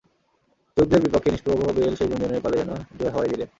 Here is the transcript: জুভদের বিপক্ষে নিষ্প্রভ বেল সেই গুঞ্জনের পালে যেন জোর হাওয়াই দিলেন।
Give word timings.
জুভদের 0.77 1.01
বিপক্ষে 1.05 1.29
নিষ্প্রভ 1.31 1.59
বেল 1.77 1.93
সেই 1.95 2.07
গুঞ্জনের 2.07 2.41
পালে 2.41 2.55
যেন 2.57 2.71
জোর 2.97 3.09
হাওয়াই 3.09 3.29
দিলেন। 3.29 3.49